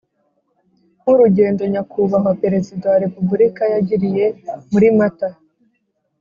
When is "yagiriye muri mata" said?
3.73-5.29